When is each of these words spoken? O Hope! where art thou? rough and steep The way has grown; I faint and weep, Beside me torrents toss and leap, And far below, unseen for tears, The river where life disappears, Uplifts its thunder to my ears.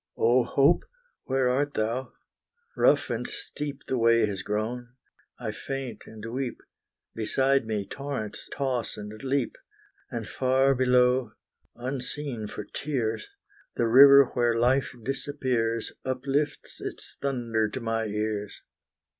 O 0.17 0.43
Hope! 0.43 0.81
where 1.25 1.47
art 1.47 1.75
thou? 1.75 2.11
rough 2.75 3.11
and 3.11 3.27
steep 3.27 3.83
The 3.85 3.99
way 3.99 4.25
has 4.25 4.41
grown; 4.41 4.93
I 5.39 5.51
faint 5.51 6.05
and 6.07 6.25
weep, 6.25 6.57
Beside 7.13 7.67
me 7.67 7.85
torrents 7.85 8.49
toss 8.51 8.97
and 8.97 9.13
leap, 9.23 9.55
And 10.09 10.27
far 10.27 10.73
below, 10.73 11.33
unseen 11.75 12.47
for 12.47 12.65
tears, 12.65 13.29
The 13.75 13.87
river 13.87 14.25
where 14.33 14.55
life 14.57 14.91
disappears, 15.03 15.91
Uplifts 16.03 16.81
its 16.81 17.15
thunder 17.21 17.69
to 17.69 17.79
my 17.79 18.05
ears. 18.05 18.59